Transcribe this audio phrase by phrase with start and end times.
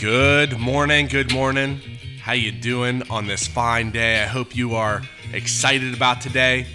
[0.00, 1.80] Good morning, good morning.
[2.20, 4.22] How you doing on this fine day?
[4.22, 5.00] I hope you are
[5.32, 6.66] excited about today.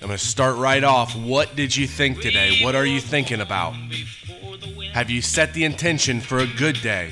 [0.00, 1.16] I'm going to start right off.
[1.16, 2.62] What did you think today?
[2.62, 3.74] What are you thinking about?
[4.92, 7.10] Have you set the intention for a good day?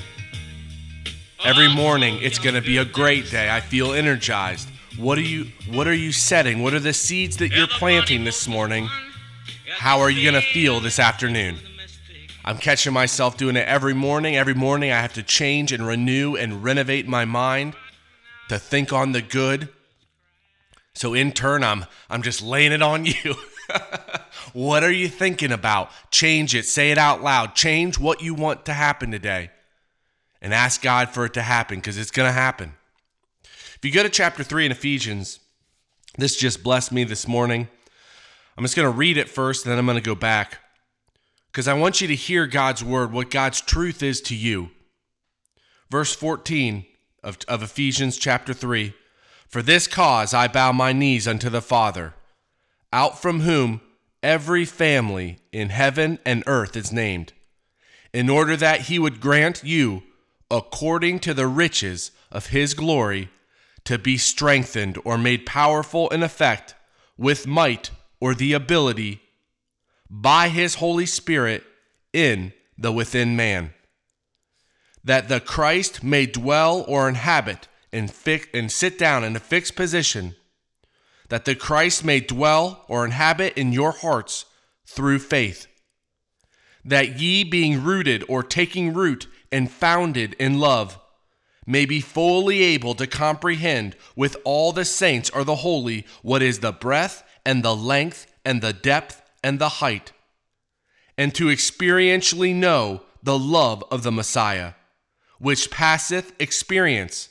[1.43, 3.53] Every morning it's going to be a great day.
[3.53, 4.69] I feel energized.
[4.97, 6.63] What are you what are you setting?
[6.63, 8.87] What are the seeds that you're planting this morning?
[9.69, 11.57] How are you going to feel this afternoon?
[12.43, 14.35] I'm catching myself doing it every morning.
[14.35, 17.75] Every morning I have to change and renew and renovate my mind
[18.49, 19.69] to think on the good.
[20.93, 23.35] So in turn I'm I'm just laying it on you.
[24.53, 25.91] what are you thinking about?
[26.09, 26.65] Change it.
[26.65, 27.55] Say it out loud.
[27.55, 29.51] Change what you want to happen today.
[30.41, 32.73] And ask God for it to happen because it's going to happen.
[33.43, 35.39] If you go to chapter 3 in Ephesians,
[36.17, 37.67] this just blessed me this morning.
[38.57, 40.57] I'm just going to read it first, and then I'm going to go back
[41.51, 44.69] because I want you to hear God's word, what God's truth is to you.
[45.89, 46.85] Verse 14
[47.23, 48.93] of, of Ephesians chapter 3
[49.49, 52.13] For this cause I bow my knees unto the Father,
[52.93, 53.81] out from whom
[54.23, 57.33] every family in heaven and earth is named,
[58.13, 60.03] in order that he would grant you,
[60.49, 63.29] according to the riches of his glory,
[63.83, 66.75] to be strengthened or made powerful in effect
[67.17, 67.89] with might
[68.21, 69.20] or the ability
[70.13, 71.63] by his Holy Spirit
[72.11, 73.73] in the within man,
[75.05, 78.13] that the Christ may dwell or inhabit and,
[78.53, 80.35] and sit down in a fixed position,
[81.29, 84.45] that the Christ may dwell or inhabit in your hearts
[84.85, 85.67] through faith,
[86.83, 90.99] that ye being rooted or taking root and founded in love,
[91.65, 96.59] may be fully able to comprehend with all the saints or the holy what is
[96.59, 100.11] the breadth and the length and the depth and the height,
[101.17, 104.73] and to experientially know the love of the Messiah,
[105.39, 107.29] which passeth experience,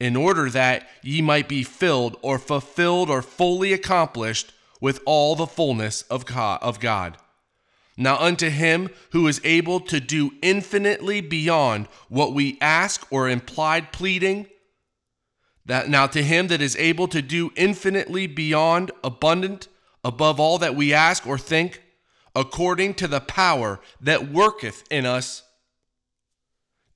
[0.00, 5.46] in order that ye might be filled or fulfilled or fully accomplished with all the
[5.46, 7.16] fullness of God.
[7.96, 13.90] Now, unto him who is able to do infinitely beyond what we ask or implied
[13.90, 14.46] pleading,
[15.66, 19.66] that now to him that is able to do infinitely beyond abundant
[20.04, 21.82] above all that we ask or think,
[22.34, 25.42] according to the power that worketh in us.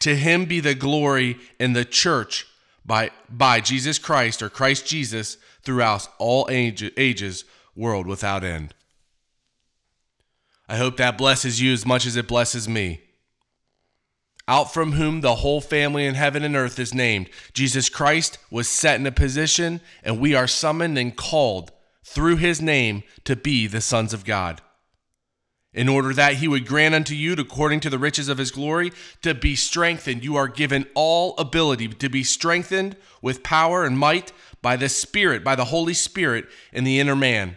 [0.00, 2.46] To him be the glory in the church
[2.84, 8.74] by, by Jesus Christ or Christ Jesus throughout all age, ages, world without end.
[10.68, 13.00] I hope that blesses you as much as it blesses me.
[14.48, 17.30] Out from whom the whole family in heaven and earth is named.
[17.52, 21.70] Jesus Christ was set in a position, and we are summoned and called
[22.04, 24.60] through his name to be the sons of God.
[25.74, 28.92] In order that he would grant unto you, according to the riches of his glory,
[29.22, 30.22] to be strengthened.
[30.22, 35.42] You are given all ability to be strengthened with power and might by the Spirit,
[35.42, 37.56] by the Holy Spirit in the inner man.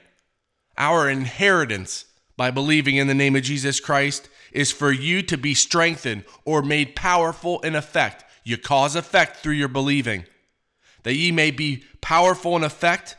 [0.77, 2.05] Our inheritance
[2.37, 6.61] by believing in the name of Jesus Christ is for you to be strengthened or
[6.61, 8.23] made powerful in effect.
[8.45, 10.25] You cause effect through your believing,
[11.03, 13.17] that ye may be powerful in effect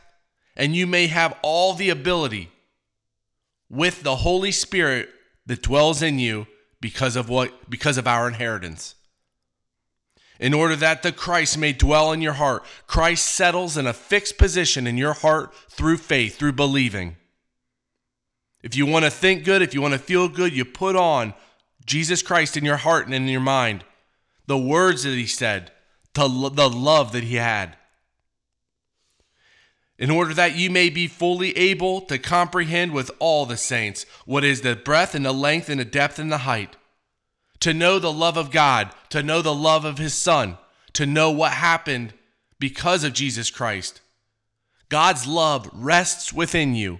[0.57, 2.49] and you may have all the ability
[3.69, 5.07] with the Holy Spirit
[5.45, 6.47] that dwells in you
[6.81, 8.95] because of what because of our inheritance.
[10.39, 14.37] In order that the Christ may dwell in your heart, Christ settles in a fixed
[14.37, 17.15] position in your heart through faith, through believing.
[18.61, 21.33] If you want to think good, if you want to feel good, you put on
[21.85, 23.83] Jesus Christ in your heart and in your mind.
[24.45, 25.71] The words that he said,
[26.13, 27.75] the, the love that he had
[29.97, 34.43] in order that you may be fully able to comprehend with all the saints what
[34.43, 36.75] is the breadth and the length and the depth and the height,
[37.59, 40.57] to know the love of God, to know the love of His Son,
[40.93, 42.13] to know what happened
[42.59, 44.01] because of Jesus Christ.
[44.89, 46.99] God's love rests within you.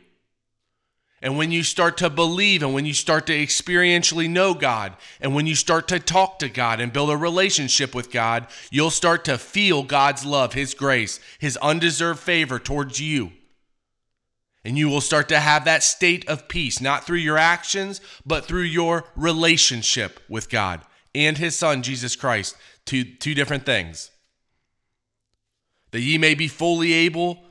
[1.27, 5.35] And when you start to believe and when you start to experientially know God and
[5.35, 9.25] when you start to talk to God and build a relationship with God, you'll start
[9.25, 13.33] to feel God's love, His grace, His undeserved favor towards you.
[14.63, 18.45] And you will start to have that state of peace, not through your actions, but
[18.45, 20.79] through your relationship with God
[21.13, 22.55] and His Son, Jesus Christ.
[22.85, 24.11] Two, two different things.
[25.91, 27.43] That ye may be fully able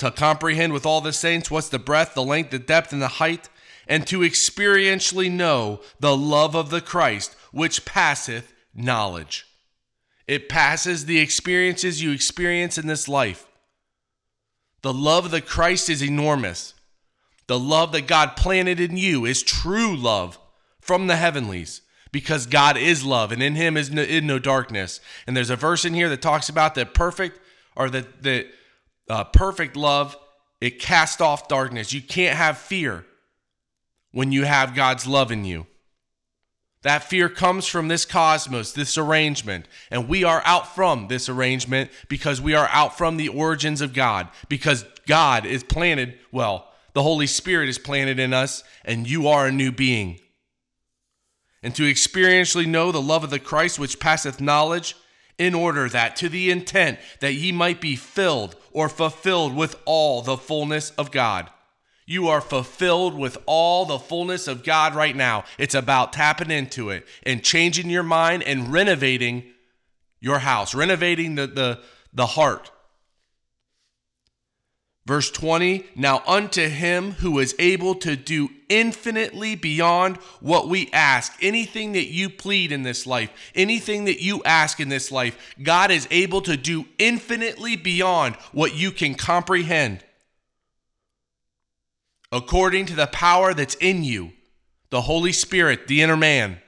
[0.00, 3.08] to comprehend with all the saints what's the breadth, the length, the depth, and the
[3.08, 3.48] height,
[3.86, 9.46] and to experientially know the love of the Christ, which passeth knowledge.
[10.26, 13.46] It passes the experiences you experience in this life.
[14.82, 16.72] The love of the Christ is enormous.
[17.46, 20.38] The love that God planted in you is true love
[20.80, 25.00] from the heavenlies because God is love and in him is no, is no darkness.
[25.26, 27.38] And there's a verse in here that talks about that perfect
[27.76, 28.46] or that the
[29.10, 30.16] uh, perfect love
[30.60, 31.92] it casts off darkness.
[31.92, 33.04] You can't have fear
[34.12, 35.66] when you have God's love in you.
[36.82, 41.90] That fear comes from this cosmos, this arrangement, and we are out from this arrangement
[42.08, 47.02] because we are out from the origins of God, because God is planted, well, the
[47.02, 50.20] Holy Spirit is planted in us, and you are a new being.
[51.62, 54.96] And to experientially know the love of the Christ which passeth knowledge,
[55.40, 60.20] in order that to the intent that ye might be filled or fulfilled with all
[60.20, 61.48] the fullness of God.
[62.04, 65.44] You are fulfilled with all the fullness of God right now.
[65.56, 69.44] It's about tapping into it and changing your mind and renovating
[70.20, 71.80] your house, renovating the, the,
[72.12, 72.70] the heart.
[75.06, 81.32] Verse 20 Now unto him who is able to do infinitely beyond what we ask,
[81.40, 85.90] anything that you plead in this life, anything that you ask in this life, God
[85.90, 90.04] is able to do infinitely beyond what you can comprehend
[92.32, 94.32] according to the power that's in you,
[94.90, 96.60] the Holy Spirit, the inner man.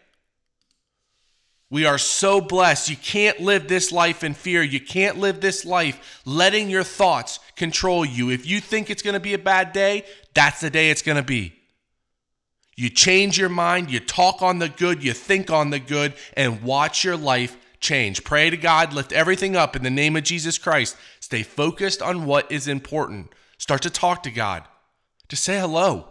[1.72, 2.90] We are so blessed.
[2.90, 4.62] You can't live this life in fear.
[4.62, 8.28] You can't live this life letting your thoughts control you.
[8.28, 10.04] If you think it's going to be a bad day,
[10.34, 11.54] that's the day it's going to be.
[12.76, 16.62] You change your mind, you talk on the good, you think on the good, and
[16.62, 18.22] watch your life change.
[18.22, 20.94] Pray to God, lift everything up in the name of Jesus Christ.
[21.20, 23.32] Stay focused on what is important.
[23.56, 24.64] Start to talk to God.
[25.26, 26.08] Just say hello.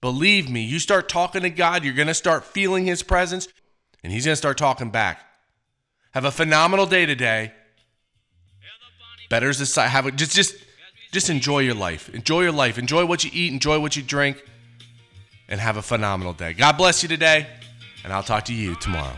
[0.00, 3.48] Believe me, you start talking to God, you're going to start feeling His presence,
[4.02, 5.20] and He's going to start talking back.
[6.12, 7.52] Have a phenomenal day today.
[9.28, 10.54] Better is the have a, just just
[11.12, 12.08] just enjoy your life.
[12.14, 12.78] Enjoy your life.
[12.78, 13.52] Enjoy what you eat.
[13.52, 14.42] Enjoy what you drink,
[15.48, 16.52] and have a phenomenal day.
[16.52, 17.46] God bless you today,
[18.04, 19.16] and I'll talk to you tomorrow.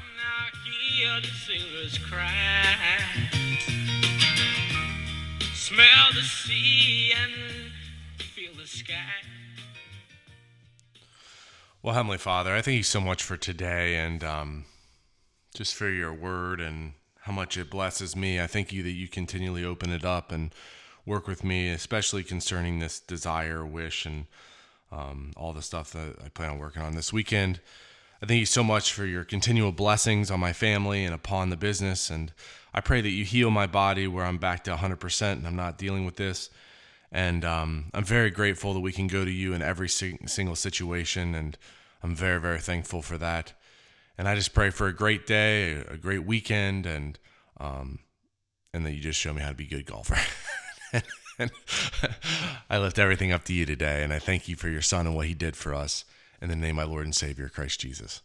[5.55, 7.49] Smell the sea and
[11.89, 14.67] well, Heavenly Father, I thank you so much for today and um,
[15.55, 18.39] just for your word and how much it blesses me.
[18.39, 20.55] I thank you that you continually open it up and
[21.07, 24.27] work with me, especially concerning this desire, wish, and
[24.93, 27.59] um, all the stuff that I plan on working on this weekend.
[28.23, 31.57] I thank you so much for your continual blessings on my family and upon the
[31.57, 32.11] business.
[32.11, 32.35] And
[32.75, 35.79] I pray that you heal my body where I'm back to 100% and I'm not
[35.79, 36.51] dealing with this.
[37.11, 41.35] And um, I'm very grateful that we can go to you in every single situation.
[41.35, 41.57] And
[42.03, 43.55] I'm very, very thankful for that.
[44.17, 47.19] And I just pray for a great day, a great weekend, and
[47.59, 48.01] um,
[48.75, 50.19] and that you just show me how to be a good golfer.
[52.71, 55.15] I lift everything up to you today, and I thank you for your son and
[55.15, 56.05] what he did for us.
[56.43, 58.23] In the name of my Lord and Savior, Christ Jesus.